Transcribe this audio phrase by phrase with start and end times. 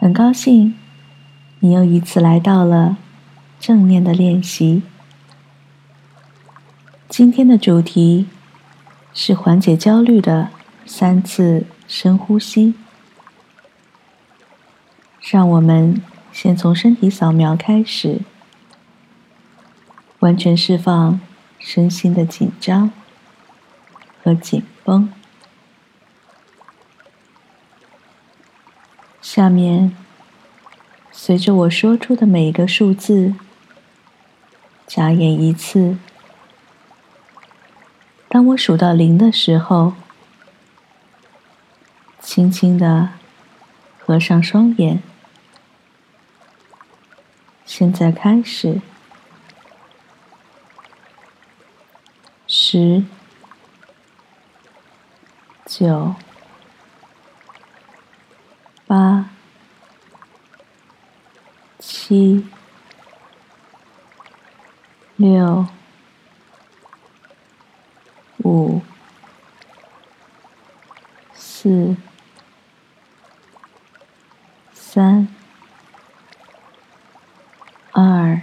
[0.00, 0.76] 很高兴
[1.58, 2.96] 你又一次来到了
[3.58, 4.82] 正念的练习。
[7.08, 8.28] 今天的主题
[9.12, 10.50] 是缓解焦虑的
[10.86, 12.74] 三次深呼吸。
[15.20, 18.20] 让我们先从身体扫描开始，
[20.20, 21.20] 完全释放
[21.58, 22.92] 身心的紧张
[24.22, 25.12] 和紧绷。
[29.38, 29.96] 下面，
[31.12, 33.34] 随着我说出的每一个数字，
[34.84, 35.96] 眨眼一次。
[38.28, 39.92] 当我数到零的时候，
[42.18, 43.10] 轻轻的
[44.00, 45.00] 合上双眼。
[47.64, 48.80] 现在开始，
[52.48, 53.04] 十、
[55.64, 56.16] 九、
[58.88, 59.30] 八、
[61.78, 62.44] 七、
[65.16, 65.66] 六、
[68.42, 68.82] 五、
[71.34, 71.96] 四、
[74.72, 75.28] 三。
[78.00, 78.40] 二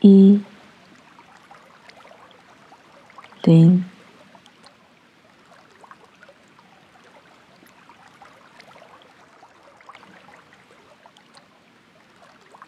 [0.00, 0.38] 一
[3.42, 3.73] 零，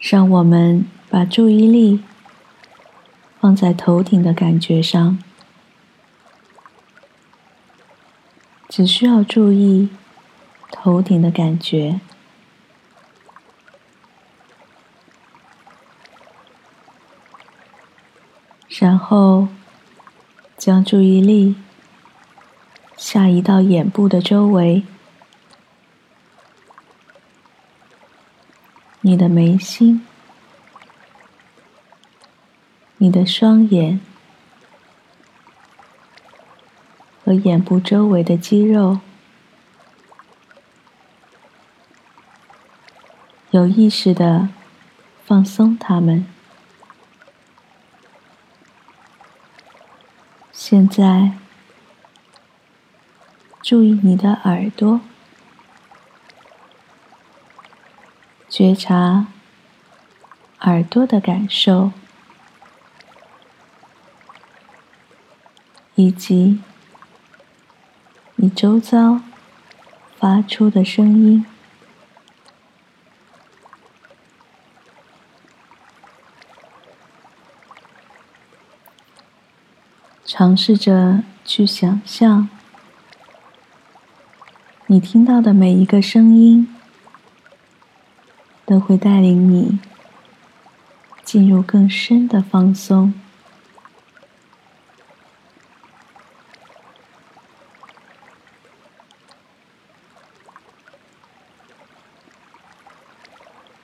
[0.09, 2.01] 让我们把注意力
[3.41, 5.21] 放在头顶的感觉上，
[8.69, 9.89] 只需要注意
[10.71, 11.99] 头顶的感觉。
[18.79, 19.49] 然后，
[20.57, 21.57] 将注意力
[22.95, 24.85] 下移到眼部的周围，
[29.07, 30.05] 你的眉心、
[32.97, 34.01] 你的双眼
[37.23, 38.99] 和眼部周围的肌肉，
[43.51, 44.49] 有意识的
[45.23, 46.27] 放松它们。
[50.51, 51.31] 现在，
[53.61, 54.99] 注意你的耳朵，
[58.57, 59.27] 觉察
[60.61, 61.91] 耳朵的感受，
[65.93, 66.59] 以及
[68.37, 69.21] 你周遭
[70.17, 71.45] 发出的声音。
[80.25, 82.49] 尝试着去想象，
[84.87, 86.75] 你听到的每一个声音，
[88.67, 89.79] 都会带领你
[91.23, 93.13] 进入更深的放松。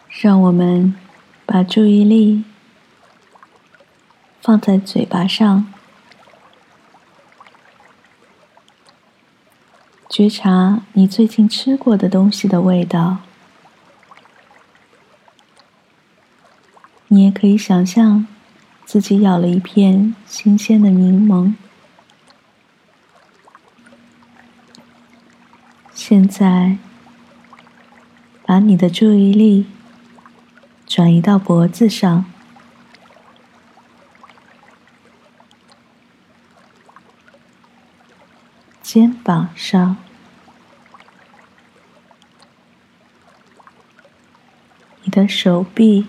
[0.09, 0.93] 让我们
[1.45, 2.43] 把注意力
[4.41, 5.73] 放在嘴巴上。
[10.09, 13.17] 觉察你最近吃过的东西的味道，
[17.13, 18.25] 你也可以想象
[18.85, 21.53] 自己咬了一片新鲜的柠檬。
[25.93, 26.79] 现在，
[28.47, 29.67] 把你的注意力
[30.87, 32.25] 转移到脖子上。
[38.81, 39.97] 肩膀上，
[45.03, 46.07] 你的手臂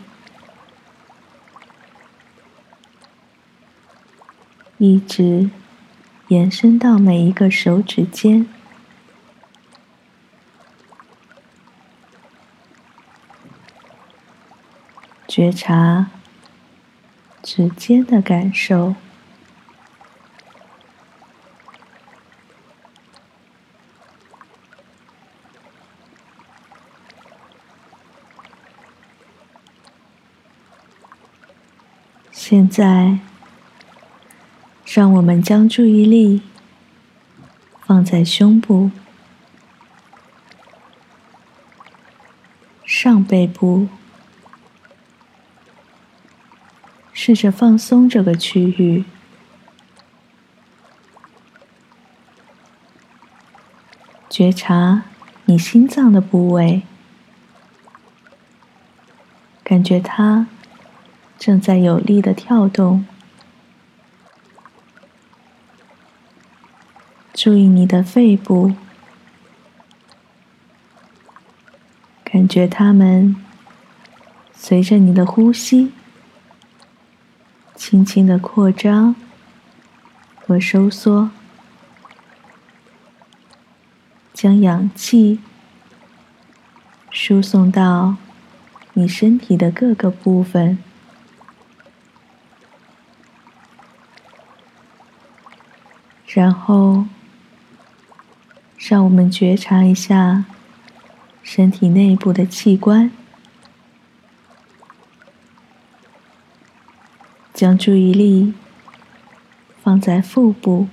[4.86, 5.48] 一直
[6.28, 8.47] 延伸到每一个手指尖，
[15.27, 16.10] 觉察
[17.42, 18.95] 指尖的感受。
[32.31, 33.19] 现在，
[34.95, 36.41] 让我们将注意力
[37.85, 38.93] 放在胸部、
[42.85, 43.89] 上背部，
[47.13, 49.05] 试着放松这个区域，
[54.31, 55.03] 觉察
[55.47, 56.83] 你心脏的部位，
[59.65, 60.47] 感觉它
[61.37, 63.05] 正在有力的跳动。
[67.45, 68.73] 注意你的肺部，
[72.25, 73.37] 感觉它们
[74.55, 75.93] 随着你的呼吸，
[77.75, 79.15] 轻轻的扩张
[80.41, 81.29] 和收缩。
[84.33, 85.39] 将氧气
[87.11, 88.17] 输送到
[88.95, 90.79] 你身体的各个部分，
[96.25, 97.05] 然后
[98.86, 100.45] 让我们觉察一下
[101.42, 103.10] 身体内部的器官，
[107.54, 108.53] 将注意力
[109.83, 110.89] 放在腹部。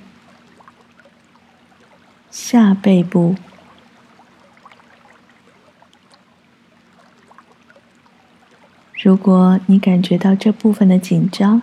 [2.29, 3.35] 下背部，
[9.03, 11.61] 如果你感觉到这部分的紧张，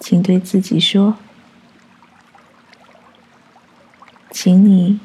[0.00, 1.16] 请对自己说
[4.46, 5.00] ：“请你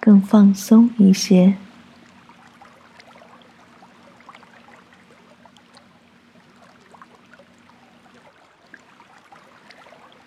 [0.00, 1.54] 更放松一些。”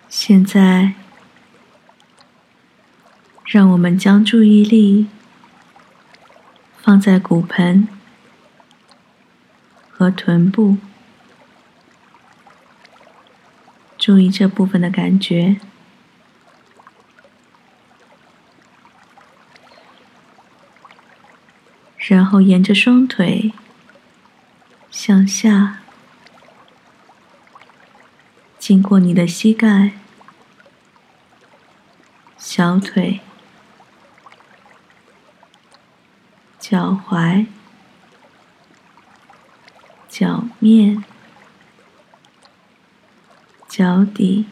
[0.08, 0.94] 现在。
[3.46, 5.08] 让我们将注意力
[6.82, 7.88] 放在骨盆
[9.90, 10.78] 和臀部，
[13.98, 15.58] 注意这部分的感觉，
[22.08, 23.52] 然后沿着双腿
[24.92, 25.80] 向下，
[28.60, 29.92] 经过你的膝盖、
[32.38, 33.22] 小腿。
[36.60, 37.46] 脚踝、
[40.10, 41.04] 脚面、
[43.68, 44.48] 脚底，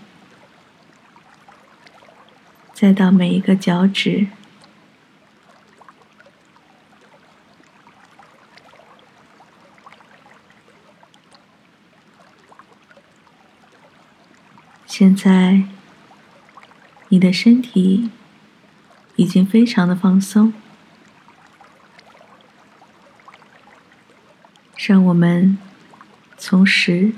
[2.71, 4.27] 再到每一个脚趾。
[14.95, 15.63] 现在，
[17.07, 18.11] 你的身体
[19.15, 20.53] 已经非常的放松。
[24.77, 25.57] 让我们
[26.37, 27.13] 从十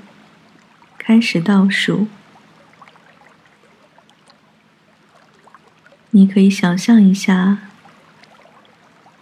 [0.96, 2.08] 开始倒数。
[6.12, 7.58] 你可以想象一下，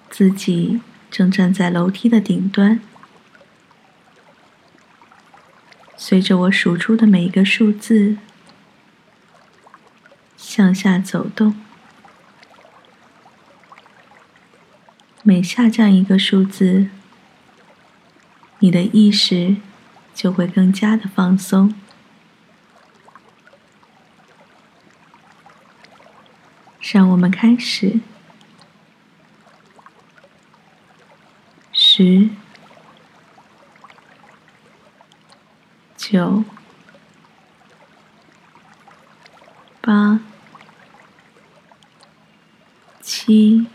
[0.09, 0.81] 自己
[1.11, 2.79] 正站在楼梯的顶端，
[5.97, 8.19] 随着我数出的每一个数字
[10.47, 11.57] 向下走动，
[15.23, 16.91] 每下降一个数字。
[18.59, 19.57] 你的意识
[20.15, 21.75] 就会更加的放松。
[26.81, 27.99] 让我们开始，
[31.73, 32.29] 十、
[35.97, 36.45] 九、
[39.81, 40.21] 八、
[43.27, 43.67] 七、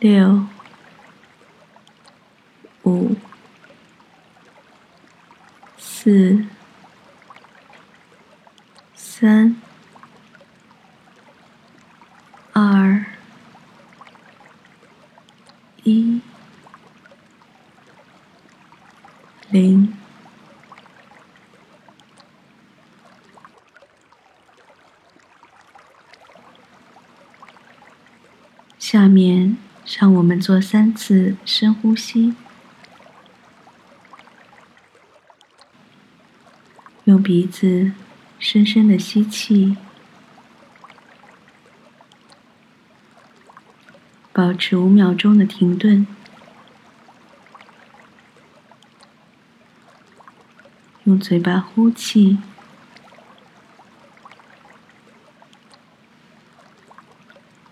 [0.00, 0.44] 六。
[2.88, 3.14] 五、
[5.76, 6.46] 四、
[8.94, 9.54] 三、
[12.54, 13.04] 二、
[15.84, 16.22] 一、
[19.50, 19.97] 零。
[28.90, 32.34] 下面，让我们做三次深呼吸。
[37.04, 37.92] 用鼻子
[38.38, 39.76] 深深的吸气，
[44.32, 46.06] 保持五秒钟的停顿，
[51.04, 52.38] 用嘴巴呼气，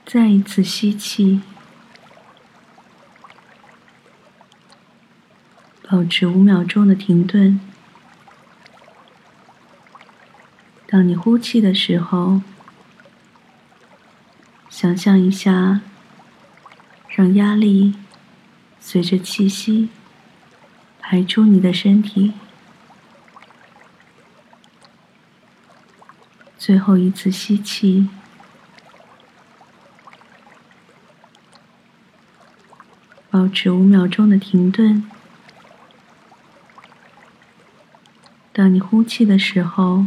[0.06, 1.40] 再一次吸气，
[5.82, 7.58] 保持五秒钟的停顿。
[10.86, 12.40] 当你呼气的时候，
[14.70, 15.80] 想象一下，
[17.08, 17.96] 让压力
[18.78, 19.88] 随着气息
[21.00, 22.32] 排出你的身体。
[26.56, 28.08] 最后一次吸气，
[33.36, 35.04] 保持五秒钟的停顿。
[38.50, 40.06] 当你呼气的时候，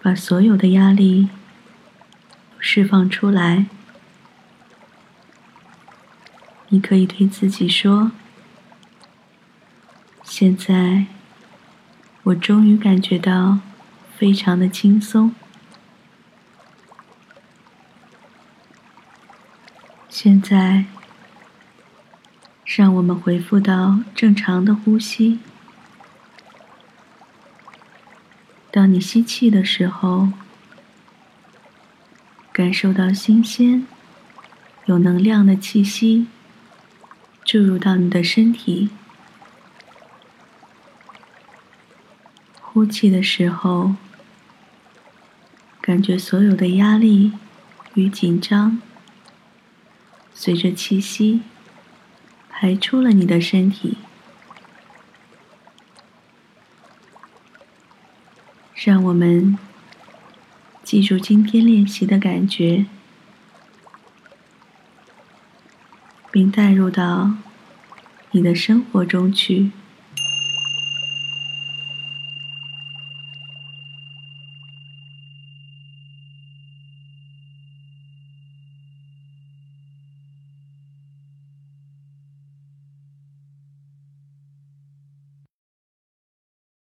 [0.00, 1.28] 把所有的压力
[2.58, 3.66] 释放出来。
[6.68, 8.12] 你可以对自己说
[10.24, 11.04] ：“现在，
[12.22, 13.58] 我终于感觉到
[14.16, 15.34] 非常的轻松。
[20.24, 20.84] 现在，
[22.64, 25.40] 让我们恢复到正常的呼吸。
[28.70, 30.28] 当你吸气的时候，
[32.52, 33.84] 感受到新鲜、
[34.84, 36.28] 有能量的气息。”
[37.44, 38.90] 注入到你的身体，
[42.60, 43.96] 呼气的时候，
[45.80, 47.32] 感觉所有的压力
[47.94, 48.80] 与紧张，
[50.34, 51.42] 随着气息
[52.48, 53.96] 排出了你的身体。
[58.74, 59.56] 让我们
[60.82, 62.86] 记住今天练习的感觉。
[66.32, 67.34] 并带入到
[68.30, 69.70] 你的生活中去。